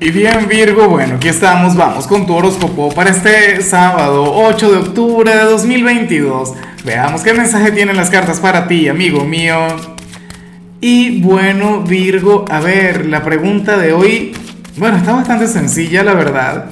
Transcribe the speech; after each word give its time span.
Y 0.00 0.12
bien 0.12 0.46
Virgo, 0.48 0.88
bueno, 0.88 1.16
aquí 1.16 1.26
estamos, 1.26 1.74
vamos 1.74 2.06
con 2.06 2.24
tu 2.24 2.32
horóscopo 2.32 2.88
para 2.94 3.10
este 3.10 3.60
sábado 3.62 4.32
8 4.32 4.70
de 4.70 4.78
octubre 4.78 5.36
de 5.36 5.42
2022. 5.42 6.54
Veamos 6.84 7.22
qué 7.22 7.34
mensaje 7.34 7.72
tienen 7.72 7.96
las 7.96 8.08
cartas 8.08 8.38
para 8.38 8.68
ti, 8.68 8.88
amigo 8.88 9.24
mío. 9.24 9.58
Y 10.80 11.20
bueno 11.20 11.82
Virgo, 11.82 12.44
a 12.48 12.60
ver, 12.60 13.06
la 13.06 13.24
pregunta 13.24 13.76
de 13.76 13.92
hoy, 13.92 14.36
bueno, 14.76 14.98
está 14.98 15.14
bastante 15.14 15.48
sencilla 15.48 16.04
la 16.04 16.14
verdad. 16.14 16.66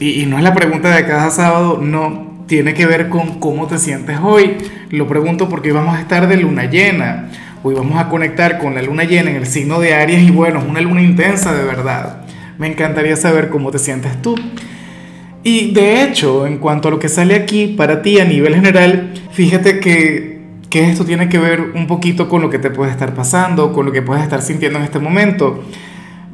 Y, 0.00 0.24
no 0.24 0.38
es 0.38 0.42
la 0.42 0.54
pregunta 0.54 0.96
de 0.96 1.04
cada 1.04 1.30
sábado, 1.30 1.78
no, 1.82 2.44
tiene 2.46 2.72
que 2.72 2.86
ver 2.86 3.10
con 3.10 3.40
cómo 3.40 3.66
te 3.66 3.76
sientes 3.76 4.20
hoy. 4.22 4.56
Lo 4.88 5.06
pregunto 5.06 5.50
porque 5.50 5.70
vamos 5.72 5.98
a 5.98 6.00
estar 6.00 6.26
de 6.26 6.38
luna 6.38 6.64
llena. 6.64 7.28
Hoy 7.62 7.74
vamos 7.74 8.00
a 8.00 8.08
conectar 8.08 8.56
con 8.56 8.74
la 8.74 8.80
luna 8.80 9.04
llena 9.04 9.32
en 9.32 9.36
el 9.36 9.46
signo 9.46 9.80
de 9.80 9.92
Aries 9.92 10.22
y 10.22 10.30
bueno, 10.30 10.60
es 10.60 10.64
una 10.64 10.80
luna 10.80 11.02
intensa 11.02 11.52
de 11.52 11.64
verdad. 11.64 12.27
Me 12.58 12.66
encantaría 12.66 13.16
saber 13.16 13.48
cómo 13.48 13.70
te 13.70 13.78
sientes 13.78 14.20
tú. 14.20 14.34
Y 15.44 15.72
de 15.72 16.02
hecho, 16.02 16.46
en 16.46 16.58
cuanto 16.58 16.88
a 16.88 16.90
lo 16.90 16.98
que 16.98 17.08
sale 17.08 17.36
aquí 17.36 17.68
para 17.68 18.02
ti 18.02 18.18
a 18.18 18.24
nivel 18.24 18.54
general, 18.54 19.14
fíjate 19.30 19.78
que, 19.78 20.40
que 20.68 20.90
esto 20.90 21.04
tiene 21.04 21.28
que 21.28 21.38
ver 21.38 21.60
un 21.74 21.86
poquito 21.86 22.28
con 22.28 22.42
lo 22.42 22.50
que 22.50 22.58
te 22.58 22.70
puede 22.70 22.90
estar 22.90 23.14
pasando, 23.14 23.72
con 23.72 23.86
lo 23.86 23.92
que 23.92 24.02
puedes 24.02 24.24
estar 24.24 24.42
sintiendo 24.42 24.78
en 24.78 24.84
este 24.84 24.98
momento. 24.98 25.64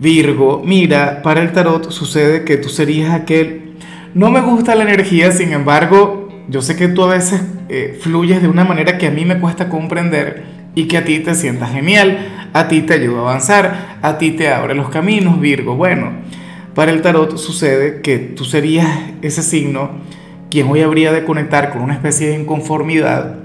Virgo, 0.01 0.63
mira, 0.65 1.23
para 1.23 1.43
el 1.43 1.53
tarot 1.53 1.91
sucede 1.91 2.45
que 2.45 2.57
tú 2.57 2.69
serías 2.69 3.13
aquel... 3.13 3.75
No 4.15 4.31
me 4.31 4.41
gusta 4.41 4.75
la 4.75 4.85
energía, 4.85 5.31
sin 5.31 5.53
embargo, 5.53 6.29
yo 6.49 6.63
sé 6.63 6.75
que 6.77 6.89
tú 6.89 7.03
a 7.03 7.09
veces 7.09 7.43
eh, 7.69 7.99
fluyes 8.01 8.41
de 8.41 8.49
una 8.49 8.65
manera 8.65 8.97
que 8.97 9.07
a 9.07 9.11
mí 9.11 9.25
me 9.25 9.39
cuesta 9.39 9.69
comprender 9.69 10.45
y 10.75 10.87
que 10.87 10.99
a 10.99 11.05
ti 11.05 11.21
te 11.21 11.35
sientas 11.35 11.73
genial, 11.73 12.49
a 12.53 12.69
ti 12.69 12.83
te 12.83 12.95
ayuda 12.95 13.19
a 13.19 13.23
avanzar, 13.23 13.99
a 14.03 14.19
ti 14.19 14.33
te 14.33 14.49
abre 14.49 14.75
los 14.75 14.89
caminos, 14.89 15.41
Virgo. 15.41 15.77
Bueno, 15.77 16.13
para 16.75 16.91
el 16.91 17.03
tarot 17.03 17.37
sucede 17.37 18.01
que 18.01 18.19
tú 18.19 18.45
serías 18.45 18.89
ese 19.23 19.43
signo 19.43 19.91
quien 20.51 20.69
hoy 20.69 20.83
habría 20.83 21.13
de 21.13 21.25
conectar 21.25 21.71
con 21.73 21.83
una 21.83 21.95
especie 21.95 22.29
de 22.29 22.41
inconformidad, 22.41 23.37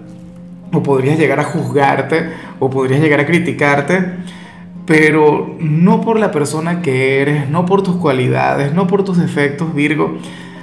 o 0.72 0.84
podrías 0.84 1.18
llegar 1.18 1.40
a 1.40 1.44
juzgarte, 1.44 2.30
o 2.60 2.70
podrías 2.70 3.02
llegar 3.02 3.20
a 3.20 3.26
criticarte, 3.26 4.06
pero 4.86 5.56
no 5.60 6.02
por 6.02 6.20
la 6.20 6.32
persona 6.32 6.82
que 6.82 7.22
eres, 7.22 7.50
no 7.50 7.66
por 7.66 7.82
tus 7.82 7.96
cualidades, 7.96 8.74
no 8.74 8.86
por 8.86 9.04
tus 9.04 9.18
defectos, 9.18 9.74
Virgo, 9.74 10.18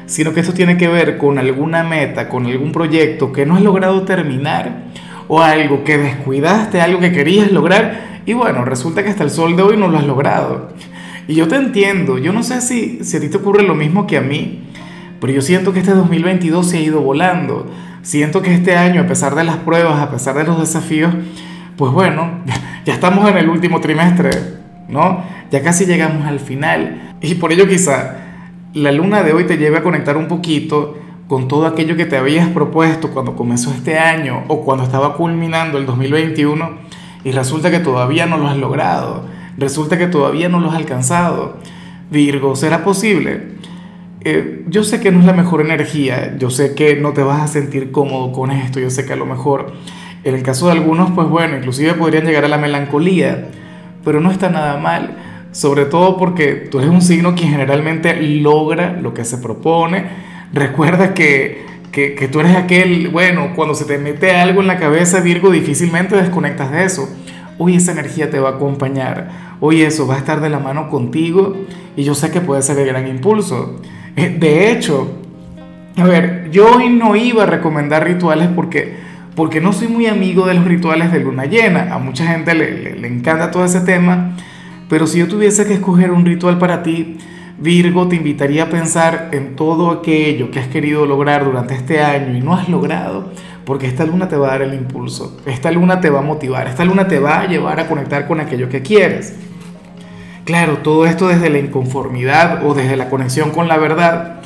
sino 0.06 0.32
que 0.32 0.40
esto 0.40 0.52
tiene 0.52 0.76
que 0.76 0.86
ver 0.86 1.18
con 1.18 1.38
alguna 1.38 1.82
meta, 1.82 2.28
con 2.28 2.46
algún 2.46 2.70
proyecto 2.70 3.32
que 3.32 3.44
no 3.44 3.56
has 3.56 3.62
logrado 3.62 4.02
terminar 4.02 4.84
o 5.28 5.40
algo 5.40 5.84
que 5.84 5.98
descuidaste, 5.98 6.80
algo 6.80 7.00
que 7.00 7.12
querías 7.12 7.50
lograr 7.52 8.16
y 8.26 8.32
bueno, 8.32 8.64
resulta 8.64 9.04
que 9.04 9.10
hasta 9.10 9.22
el 9.22 9.30
sol 9.30 9.56
de 9.56 9.62
hoy 9.62 9.76
no 9.76 9.86
lo 9.86 9.98
has 9.98 10.06
logrado. 10.06 10.70
Y 11.28 11.34
yo 11.34 11.46
te 11.46 11.54
entiendo, 11.54 12.18
yo 12.18 12.32
no 12.32 12.42
sé 12.42 12.60
si, 12.60 13.04
si 13.04 13.16
a 13.16 13.20
ti 13.20 13.28
te 13.28 13.36
ocurre 13.36 13.62
lo 13.62 13.76
mismo 13.76 14.06
que 14.06 14.16
a 14.16 14.20
mí, 14.20 14.64
pero 15.20 15.32
yo 15.32 15.40
siento 15.40 15.72
que 15.72 15.78
este 15.78 15.92
2022 15.92 16.68
se 16.68 16.78
ha 16.78 16.80
ido 16.80 17.00
volando. 17.00 17.70
Siento 18.02 18.42
que 18.42 18.52
este 18.52 18.76
año, 18.76 19.02
a 19.02 19.06
pesar 19.06 19.36
de 19.36 19.44
las 19.44 19.56
pruebas, 19.58 20.00
a 20.00 20.10
pesar 20.10 20.36
de 20.36 20.44
los 20.44 20.58
desafíos, 20.58 21.14
pues 21.76 21.92
bueno, 21.92 22.42
ya 22.84 22.94
estamos 22.94 23.28
en 23.30 23.36
el 23.36 23.48
último 23.48 23.80
trimestre, 23.80 24.30
¿no? 24.88 25.22
Ya 25.52 25.62
casi 25.62 25.86
llegamos 25.86 26.26
al 26.26 26.40
final. 26.40 27.14
Y 27.20 27.36
por 27.36 27.52
ello 27.52 27.68
quizá 27.68 28.16
la 28.74 28.90
luna 28.90 29.22
de 29.22 29.32
hoy 29.32 29.44
te 29.44 29.56
lleve 29.56 29.78
a 29.78 29.82
conectar 29.82 30.16
un 30.16 30.26
poquito 30.26 30.98
con 31.28 31.48
todo 31.48 31.66
aquello 31.66 31.96
que 31.96 32.06
te 32.06 32.16
habías 32.16 32.48
propuesto 32.48 33.10
cuando 33.10 33.34
comenzó 33.34 33.70
este 33.72 33.98
año 33.98 34.44
o 34.48 34.64
cuando 34.64 34.84
estaba 34.84 35.14
culminando 35.16 35.78
el 35.78 35.86
2021 35.86 36.70
y 37.24 37.32
resulta 37.32 37.70
que 37.70 37.80
todavía 37.80 38.26
no 38.26 38.38
lo 38.38 38.46
has 38.46 38.56
logrado, 38.56 39.24
resulta 39.58 39.98
que 39.98 40.06
todavía 40.06 40.48
no 40.48 40.60
lo 40.60 40.70
has 40.70 40.76
alcanzado. 40.76 41.56
Virgo, 42.10 42.54
¿será 42.54 42.84
posible? 42.84 43.56
Eh, 44.20 44.64
yo 44.68 44.84
sé 44.84 45.00
que 45.00 45.10
no 45.10 45.20
es 45.20 45.26
la 45.26 45.32
mejor 45.32 45.60
energía, 45.60 46.36
yo 46.38 46.50
sé 46.50 46.74
que 46.74 46.96
no 46.96 47.12
te 47.12 47.22
vas 47.22 47.42
a 47.42 47.48
sentir 47.48 47.90
cómodo 47.90 48.30
con 48.32 48.52
esto, 48.52 48.78
yo 48.78 48.90
sé 48.90 49.04
que 49.04 49.12
a 49.12 49.16
lo 49.16 49.26
mejor 49.26 49.72
en 50.22 50.34
el 50.34 50.42
caso 50.42 50.66
de 50.66 50.72
algunos, 50.72 51.12
pues 51.12 51.28
bueno, 51.28 51.56
inclusive 51.56 51.94
podrían 51.94 52.24
llegar 52.24 52.44
a 52.44 52.48
la 52.48 52.58
melancolía, 52.58 53.48
pero 54.04 54.20
no 54.20 54.30
está 54.30 54.48
nada 54.48 54.76
mal, 54.78 55.16
sobre 55.52 55.84
todo 55.84 56.16
porque 56.16 56.54
tú 56.54 56.78
eres 56.78 56.90
un 56.90 57.02
signo 57.02 57.34
que 57.34 57.44
generalmente 57.46 58.20
logra 58.20 58.92
lo 59.00 59.14
que 59.14 59.24
se 59.24 59.38
propone, 59.38 60.06
Recuerda 60.52 61.14
que, 61.14 61.66
que, 61.92 62.14
que, 62.14 62.28
tú 62.28 62.40
eres 62.40 62.56
aquel, 62.56 63.08
bueno, 63.08 63.52
cuando 63.54 63.74
se 63.74 63.84
te 63.84 63.98
mete 63.98 64.30
algo 64.32 64.60
en 64.60 64.66
la 64.66 64.78
cabeza, 64.78 65.20
Virgo, 65.20 65.50
difícilmente 65.50 66.16
desconectas 66.16 66.70
de 66.70 66.84
eso. 66.84 67.08
Hoy 67.58 67.76
esa 67.76 67.92
energía 67.92 68.30
te 68.30 68.38
va 68.38 68.50
a 68.50 68.52
acompañar, 68.52 69.56
hoy 69.60 69.82
eso 69.82 70.06
va 70.06 70.16
a 70.16 70.18
estar 70.18 70.40
de 70.40 70.50
la 70.50 70.58
mano 70.58 70.90
contigo 70.90 71.56
y 71.96 72.04
yo 72.04 72.14
sé 72.14 72.30
que 72.30 72.40
puede 72.40 72.62
ser 72.62 72.76
de 72.76 72.84
gran 72.84 73.08
impulso. 73.08 73.80
Eh, 74.14 74.36
de 74.38 74.70
hecho, 74.70 75.10
a 75.96 76.04
ver, 76.04 76.50
yo 76.50 76.76
hoy 76.76 76.90
no 76.90 77.16
iba 77.16 77.44
a 77.44 77.46
recomendar 77.46 78.04
rituales 78.04 78.48
porque, 78.54 78.96
porque 79.34 79.62
no 79.62 79.72
soy 79.72 79.88
muy 79.88 80.06
amigo 80.06 80.46
de 80.46 80.54
los 80.54 80.66
rituales 80.66 81.10
de 81.10 81.20
luna 81.20 81.46
llena. 81.46 81.94
A 81.94 81.98
mucha 81.98 82.26
gente 82.26 82.54
le, 82.54 82.70
le, 82.82 82.96
le 82.96 83.08
encanta 83.08 83.50
todo 83.50 83.64
ese 83.64 83.80
tema, 83.80 84.36
pero 84.90 85.06
si 85.06 85.18
yo 85.18 85.26
tuviese 85.26 85.66
que 85.66 85.74
escoger 85.74 86.10
un 86.10 86.26
ritual 86.26 86.58
para 86.58 86.82
ti, 86.82 87.16
Virgo 87.58 88.06
te 88.06 88.16
invitaría 88.16 88.64
a 88.64 88.68
pensar 88.68 89.30
en 89.32 89.56
todo 89.56 89.90
aquello 89.90 90.50
que 90.50 90.60
has 90.60 90.68
querido 90.68 91.06
lograr 91.06 91.42
durante 91.42 91.74
este 91.74 92.02
año 92.02 92.36
y 92.36 92.42
no 92.42 92.52
has 92.52 92.68
logrado, 92.68 93.30
porque 93.64 93.86
esta 93.86 94.04
luna 94.04 94.28
te 94.28 94.36
va 94.36 94.48
a 94.48 94.50
dar 94.50 94.62
el 94.62 94.74
impulso, 94.74 95.40
esta 95.46 95.70
luna 95.70 95.98
te 96.02 96.10
va 96.10 96.18
a 96.18 96.22
motivar, 96.22 96.68
esta 96.68 96.84
luna 96.84 97.08
te 97.08 97.18
va 97.18 97.40
a 97.40 97.46
llevar 97.46 97.80
a 97.80 97.88
conectar 97.88 98.26
con 98.26 98.40
aquello 98.40 98.68
que 98.68 98.82
quieres. 98.82 99.36
Claro, 100.44 100.78
todo 100.78 101.06
esto 101.06 101.28
desde 101.28 101.48
la 101.48 101.58
inconformidad 101.58 102.64
o 102.66 102.74
desde 102.74 102.94
la 102.94 103.08
conexión 103.08 103.50
con 103.52 103.68
la 103.68 103.78
verdad, 103.78 104.42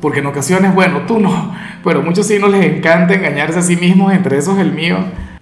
porque 0.00 0.20
en 0.20 0.26
ocasiones, 0.26 0.74
bueno, 0.74 1.02
tú 1.06 1.20
no, 1.20 1.54
pero 1.84 2.00
muchos 2.00 2.26
sí 2.26 2.38
no 2.40 2.48
les 2.48 2.64
encanta 2.64 3.12
engañarse 3.12 3.58
a 3.58 3.62
sí 3.62 3.76
mismos, 3.76 4.14
entre 4.14 4.38
esos 4.38 4.58
el 4.58 4.72
mío. 4.72 4.96